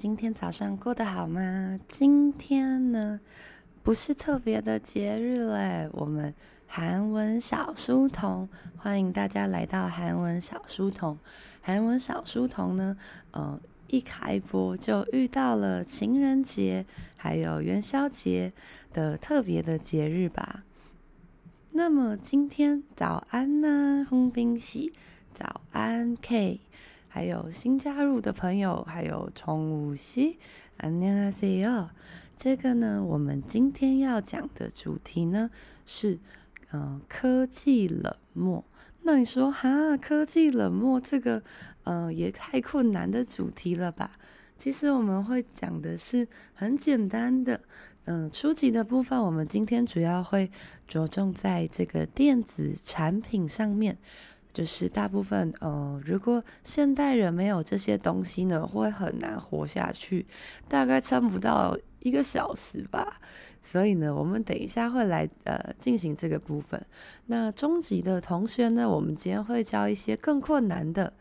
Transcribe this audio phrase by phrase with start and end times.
[0.00, 1.78] 今天早上过得好吗？
[1.86, 3.20] 今天呢，
[3.82, 5.90] 不是特别的节日嘞。
[5.92, 6.34] 我们
[6.66, 8.48] 韩文小书童，
[8.78, 11.18] 欢迎大家来到韩文小书童。
[11.60, 12.96] 韩文小书童呢，
[13.32, 16.86] 呃，一开播就遇到了情人节，
[17.18, 18.54] 还有元宵节
[18.94, 20.64] 的特别的节日吧。
[21.72, 24.94] 那么今天早安呢，红冰喜，
[25.34, 26.60] 早安 K。
[27.09, 30.37] 还有新加入的朋友，还有宠物系，
[30.79, 31.89] 안녕하세요。
[32.35, 35.49] 这个呢，我们今天要讲的主题呢
[35.85, 36.19] 是，
[36.71, 38.65] 嗯、呃，科技冷漠。
[39.03, 41.41] 那你说哈，科技冷漠这个，
[41.85, 44.11] 嗯、呃，也太困难的主题了吧？
[44.57, 47.61] 其实我们会讲的是很简单的，
[48.03, 50.51] 嗯、呃，初级的部分，我们今天主要会
[50.85, 53.97] 着重在这个电子产品上面。
[54.52, 60.26] 就是大部分，呃，如果现代人没有这些东西呢，会很难活下去，
[60.68, 63.20] 大概撑不到一个小时吧。
[63.62, 66.84] 所以呢，我们等一下会来呃进行这个部分。
[67.26, 71.12] 那中级的同学呢，我们今天会教一些更困难的，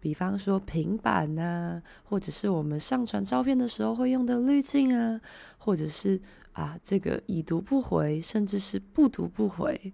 [0.00, 5.20] 比方说平板呐，或者是我们上传照片的时候会用的滤镜啊，
[5.58, 6.20] 或者是
[6.52, 9.92] 啊这个已读不回，甚至是不读不回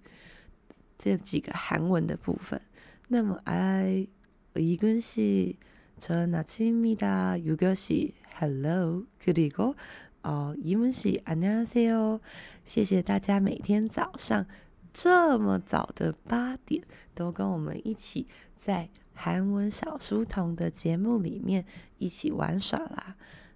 [0.98, 2.60] 这几个韩文的部分。
[3.08, 4.08] 那么，I
[4.56, 5.58] 이근 씨，
[5.98, 7.40] 전 아침입니다.
[7.44, 9.06] 유교 씨, Hello.
[9.20, 9.76] 그리고
[10.24, 12.20] 어 이문 씨, 안녕하세요.
[12.66, 14.46] 谢谢大家每天早上
[14.94, 16.84] 这么早的八点
[17.14, 21.66] 都跟我们一起在韩文小书童的节目里面
[21.98, 23.16] 一起玩耍啦。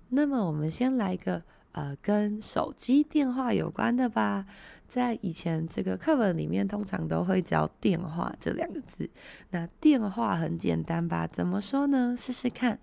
[0.10, 1.44] 那么，我们先来个
[1.78, 4.48] 呃跟手机电话有关的吧。
[4.88, 9.10] 在以前这个课本里面，通常都会教“电话”这两个字。
[9.50, 11.26] 那电话很简单吧？
[11.26, 12.16] 怎么说呢？
[12.16, 12.78] 试试看，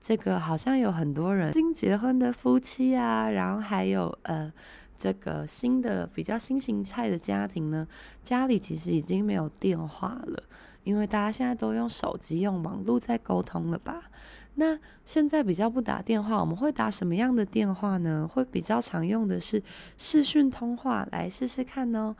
[0.00, 4.52] 这个好像有很多人新结婚的夫妻啊，然后还有呃，
[4.96, 7.88] 这个新的比较新型态的家庭呢，
[8.22, 10.42] 家里其实已经没有电话了，
[10.82, 14.10] 因为大家现在都用手机、用网络在沟通了吧？
[14.56, 18.28] 那现在比较不打电话，我们会打什么样的电话呢？
[18.30, 19.62] 会比较常用的是
[19.96, 22.14] 视讯通话，来试试看哦。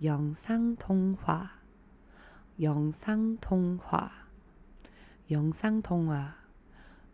[0.00, 1.60] 영상通话，
[2.58, 4.12] 영상通话，
[5.28, 6.34] 영상通话。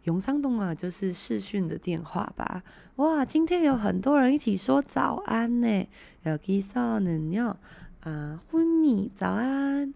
[0.05, 2.63] 永桑东啊，就是视讯的电话吧？
[2.97, 5.87] 哇，今天有很多人一起说早安呢。
[6.25, 7.57] 여기서는요，
[8.03, 9.95] 啊，훈이早安，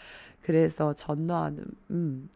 [0.42, 1.64] 可以说超暖的。
[1.88, 2.28] 嗯，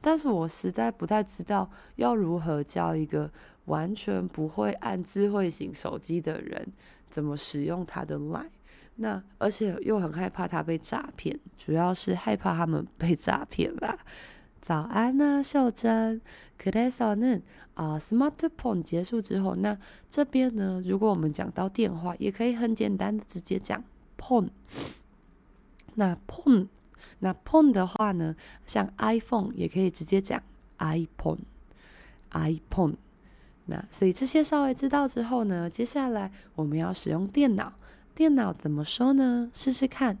[0.00, 3.30] 但是我实在不太知道要如何教一个
[3.64, 6.66] 完全不会按智慧型手机的人
[7.10, 8.50] 怎么使用他的 Line。
[8.96, 13.98] 那而且又很害怕他被诈骗，主要是害怕他们 被诈骗啦。
[14.60, 16.20] 早安呢、啊，秀珍。
[16.58, 17.42] 그래서는
[17.73, 19.77] 啊，smartphone 结束之后，那
[20.09, 23.81] 这边呢，如果我们讲到电话，也可以很简单的直接讲
[24.17, 24.49] phone。
[25.95, 26.67] 那 phone，
[27.19, 28.35] 那 phone 的话呢，
[28.65, 30.43] 像 iPhone 也可以直接讲
[30.77, 32.97] iPhone，iPhone。
[33.65, 37.71] 那所以这些稍微知道之后呢，接下来我们要使用电脑。
[38.13, 39.49] 电脑怎么说呢？
[39.53, 40.19] 试试看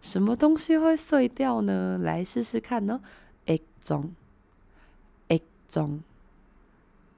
[0.00, 1.98] 什么东西会碎掉呢？
[1.98, 3.00] 来试试看呢
[3.46, 4.14] ，egg 中。
[5.66, 6.00] 中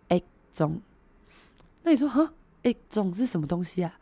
[0.09, 0.81] ，X 中，
[1.83, 2.33] 那你说哈
[2.63, 4.01] ，X 中是什么东西啊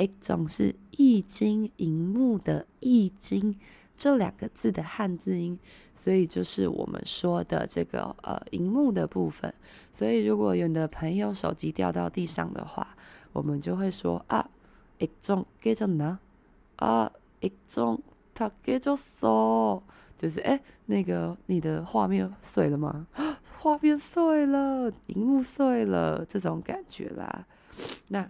[0.00, 3.54] 一种是易经”“荧幕的“易经”
[3.96, 5.58] 这两个字的汉字音，
[5.94, 9.52] 所以就是我们说的这个呃荧幕的部分。
[9.92, 12.96] 所以如果有的朋友手机掉到地上的话，
[13.34, 14.48] 我们就会说啊
[14.98, 16.18] ，X 中给着呢，
[16.76, 17.12] 啊
[17.42, 19.82] ，X 中它给着嗦，
[20.16, 23.06] 就是哎，那个你的画面碎了吗？
[23.60, 27.46] 画面碎了，荧幕碎了，这种感觉啦。
[28.08, 28.26] 那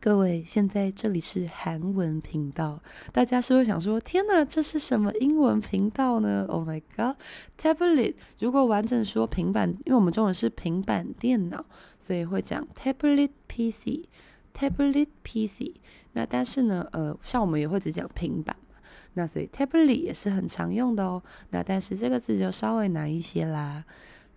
[0.00, 8.14] 各位，现在这里是韩文频道，大家是不是想说，天哪，这是什么英文频道呢？Oh my god，tablet。
[8.40, 11.64] 如果完整说平板，因为我们中文是平板电脑，
[12.00, 14.08] 所以会讲 tablet PC
[14.56, 15.74] tablet PC，。
[16.12, 18.76] 那但是呢，呃，像我们也会只讲平板嘛，
[19.14, 21.22] 那所以 tablet 也是很常用的哦。
[21.50, 23.84] 那但是这个字就稍微难一些啦。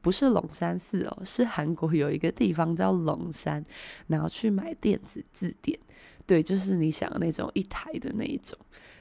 [0.00, 3.64] 不是龙山寺哦， 是韩国有一个地方叫龙山，
[4.06, 5.78] 然后去买电子字典，
[6.26, 8.58] 对，就是你想的那种一台的那一种。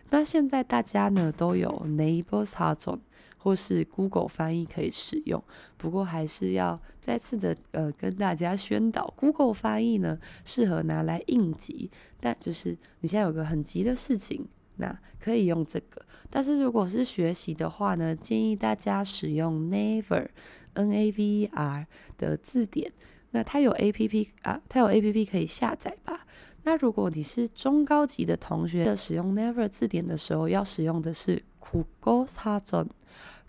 [0.10, 3.00] 那现在大家呢都有 Naver 哈种。
[3.41, 5.41] 或是 Google 翻译可以使用，
[5.77, 11.89] 不过还是要再次的呃跟大家宣导，Google 翻译呢适合拿来应急，
[12.20, 16.01] 但就是你现在有个很急的事情，那可以用这个。
[16.29, 20.27] 但是如果是学习的话呢，建议大家使用 Naver
[20.75, 21.85] NAVER
[22.17, 22.91] 的字典。
[23.31, 26.25] 那它有 APP 啊，它有 APP 可以下载吧？
[26.63, 32.88] 那如果你是中高级的同学的使用 Never 字典的时候，要使用的是 Google 사전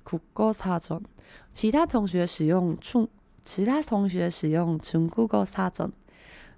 [0.04, 1.02] ，Google 사 전。
[1.52, 3.08] 其他同学使用中，
[3.44, 5.90] 其他同学使用中 Google 사 전，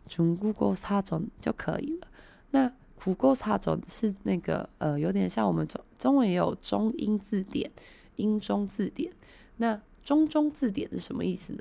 [0.08, 2.08] 中 Google 사전就可以了。
[2.50, 7.70] 那 Google 사전是那个呃，有点像我们中中文也有中英字典、
[8.16, 9.12] 英中字典。
[9.56, 11.60] 那中中字典是什么意思呢？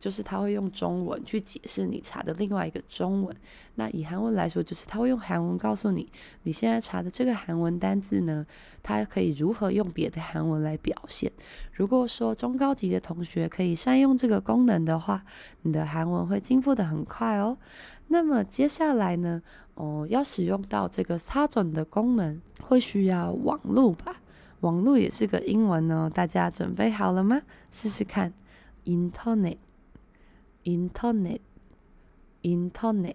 [0.00, 3.36] 就是他会用中文去解释你查的另外一个中文。
[3.76, 6.10] 那以韩文来说，就是他会用韩文告诉你，
[6.42, 8.44] 你现在查的这个韩文单字呢，
[8.82, 11.30] 它可以如何用别的韩文来表现。
[11.72, 15.24] 如果说中高级的同学可以善用这个功能的话，
[15.62, 17.56] 你的韩文会进步的很快哦。
[18.08, 19.40] 那么接下来呢，
[19.74, 24.16] 哦，要使用到这个사전的功能，会需要网路吧？
[24.62, 27.42] 网络也是个英文哦大家准备好了吗？
[27.70, 28.32] 试试看。
[28.84, 29.58] Internet
[30.64, 31.38] internet
[32.42, 33.14] internet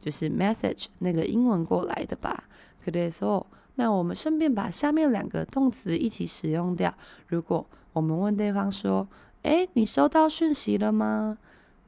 [0.00, 2.44] 就是 message 那个英文过来的吧？
[2.82, 3.44] 그래서
[3.74, 6.94] 那我们顺便把下面两个动词一起使用掉。
[7.26, 11.36] 如果我们问对方说：“哎，你收到讯息了吗？”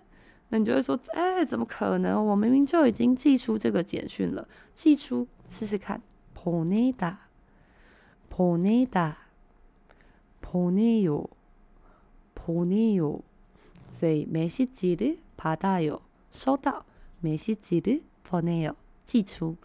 [0.50, 2.25] 那你就会说，哎，怎么可能？
[2.25, 6.01] 我明明就已经寄出这个简讯了，寄出试试看，
[6.35, 9.13] 보내다보내다
[10.44, 13.22] 보내요보내요
[13.92, 16.00] 所以메시지를받아요
[16.31, 16.85] 收到，
[17.22, 19.55] 메시지를보내요寄出。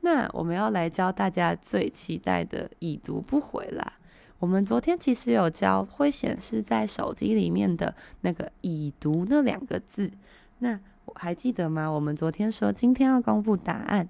[0.00, 3.94] 那我们要来教大家最期待的已读不回啦。
[4.38, 10.10] 我们昨天其实有教会显示在手机里面的那个已读那两个字。
[10.58, 11.88] 那我还记得吗？
[11.88, 14.08] 我们昨天说今天要公布答案，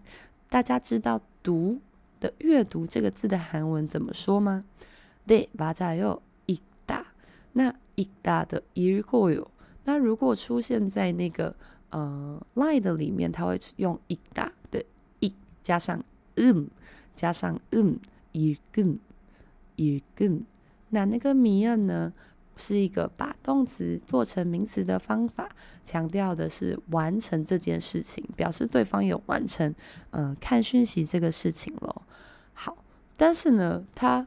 [0.49, 1.81] 大家知道“读”
[2.19, 4.65] 的阅读这个字的韩文怎么说吗？
[5.29, 7.05] 对，맞아요，읽다。
[7.53, 9.47] 那읽다的읽고요。
[9.85, 11.55] 那如果出现在那个
[11.91, 14.51] 呃 line 的里面，它会用읽다。
[15.63, 16.05] 加上
[16.37, 16.69] 嗯，
[17.15, 17.99] 加上嗯，
[18.33, 20.43] 읽음읽음。
[20.91, 22.13] 那那个미음呢，
[22.55, 25.49] 是一个把动词做成名词的方法，
[25.83, 29.75] 强调的是完成这件事情，表示对方有完成，
[30.11, 32.03] 呃，看讯息这个事情咯。
[32.53, 32.77] 好，
[33.17, 34.27] 但是呢，他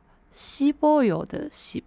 [0.32, 1.82] 씹어요的씹，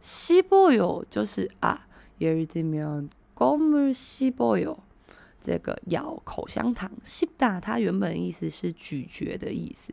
[0.00, 1.86] 씹어요就是啊，
[2.18, 4.76] 예를들면껌을씹어요。
[5.40, 9.92] 这个咬口香糖，씹다它原本意思是咀嚼的意思，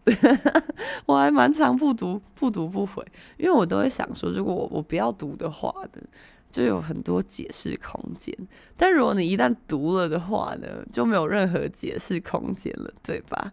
[1.06, 6.02] 我还蛮常不读不读不回，因为我都会想说，如果我我不要读的话呢，
[6.51, 8.35] 就有很多解释空间。
[8.75, 13.51] 但如果你一旦读了的话呢，就没有任何解释空间了，对吧？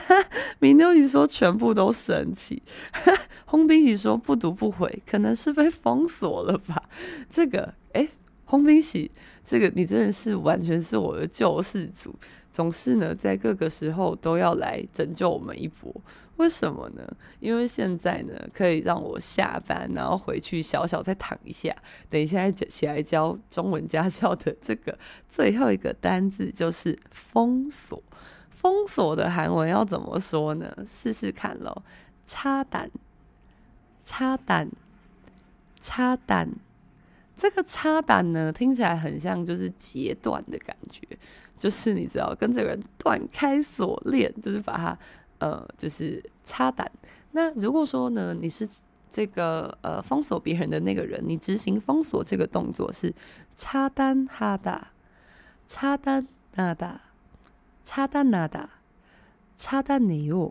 [0.60, 2.62] 明妞你说全部都神奇，
[3.46, 6.82] 轰冰喜说不读不回，可能是被封锁了吧？
[7.30, 8.08] 这个，哎，
[8.44, 9.10] 轰冰喜，
[9.44, 12.14] 这个你真的是完全是我的救世主。
[12.52, 15.92] 总是呢，在各个时候都要来拯救我们一波。
[16.36, 17.16] 为什么呢？
[17.38, 21.72] 因为现在呢，可以让我下班，然后回去小小再躺一下，
[22.10, 24.98] 等一下再起来教中文家教的这个
[25.30, 28.02] 最后一个单字就是“封锁”。
[28.50, 30.76] 封锁的韩文要怎么说呢？
[30.90, 31.82] 试试看喽
[32.26, 32.90] ，“插胆
[34.04, 34.68] ”，“插胆
[35.78, 36.50] ”，“插胆”。
[37.36, 41.06] 这个“插胆”呢，听起来很像就是截断的感觉，
[41.58, 44.98] 就是你只要跟这个人断开锁链，就是把他。
[45.44, 46.90] 呃，就是插胆。
[47.32, 48.66] 那如果说呢，你是
[49.10, 53.12] 这个呃封锁别人的那个人，你执行封锁这个动作是
[53.54, 54.92] 插单哈达，
[55.68, 56.98] 插单那达，
[57.84, 58.70] 插单那达，
[59.54, 60.50] 插单你哟。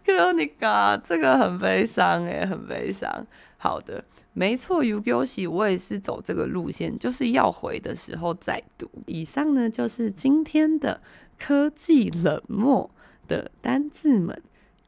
[0.04, 3.26] 그러니까这个很悲伤诶，很悲伤。
[3.56, 8.90] 好的，没错，Ugoshi，我也是走这个路线，就是要回的时候再读。
[9.06, 11.00] 以上呢，就是今天的
[11.38, 12.90] 科技冷漠
[13.28, 14.42] 的单字们。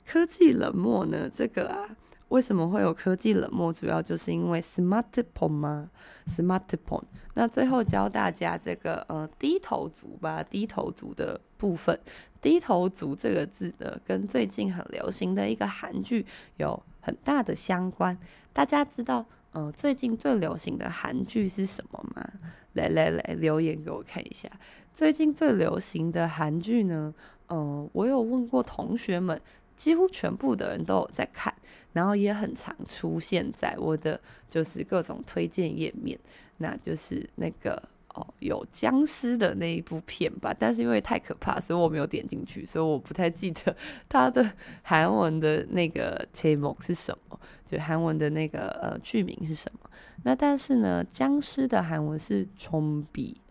[0.06, 1.96] 科技冷漠呢，这个啊。
[2.29, 3.71] 为什么会有科技冷漠？
[3.71, 5.89] 主要就是因为 smartphone 吗
[6.27, 7.03] ？smartphone。
[7.35, 11.97] 那最后教大家这个呃低头族吧，低头族的部分。
[12.41, 16.25] 低头族这个字呢，跟最近很流行的一个韩剧
[16.57, 18.17] 有很大的相关。
[18.51, 22.29] 大家知道呃最近最流行的韩剧是什么吗？
[22.73, 24.49] 来来来，留言给我看一下。
[24.93, 27.13] 最近最流行的韩剧呢？
[27.47, 29.39] 呃，我有问过同学们。
[29.77, 31.53] 几乎全部的人都有在看，
[31.97, 36.15] 然后也很常出现在我的就是各种推荐页面，
[36.57, 37.81] 那就是那个
[38.13, 43.75] 哦有僵尸的那一部片吧，但是因为太可怕，所以我没有点进去，所以我不太记得
[44.07, 44.47] 它的
[44.83, 49.89] 韩文的那个 t a m e 是什么，就韩文的那个呃剧名是什么。
[50.23, 53.41] 那但是呢，僵尸的韩文是冲比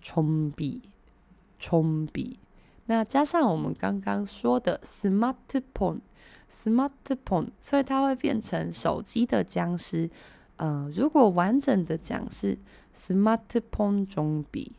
[0.00, 0.80] 冲比
[1.58, 2.38] 冲比，
[2.86, 6.00] 那加上我们刚刚说的 smartphone。
[6.52, 10.10] smartphone，所以它会变成手机的僵尸。
[10.56, 12.56] 呃，如果完整的讲是
[12.94, 14.72] smartphone zombie，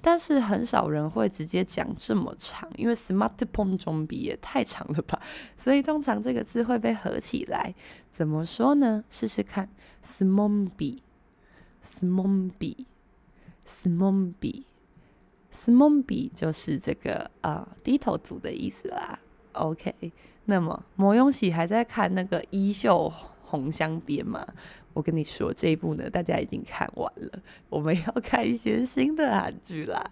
[0.00, 5.20] 但是很少人会直接讲这么长，因为 smartphone zombie 也太长了吧，
[5.56, 7.74] 所以通常这个字会被合起来。
[8.10, 9.04] 怎么说呢？
[9.10, 9.68] 试试看
[10.02, 11.02] s m o m b i e
[11.82, 12.86] s m o m b i e
[13.64, 14.66] s m o m b i e
[15.50, 19.20] s m o m b i e 就是这个呃低头族的意思啦。
[19.52, 19.94] OK。
[20.47, 23.11] 那么魔永喜还在看那个《衣袖
[23.43, 24.45] 红镶边》吗？
[24.93, 27.39] 我跟你说，这一部呢，大家已经看完了。
[27.69, 30.03] 我们要看一些新的韩剧啦。